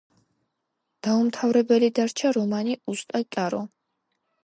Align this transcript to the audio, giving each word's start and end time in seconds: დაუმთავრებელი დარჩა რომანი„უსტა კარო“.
დაუმთავრებელი 1.09 1.91
დარჩა 2.01 2.35
რომანი„უსტა 2.41 3.25
კარო“. 3.39 3.65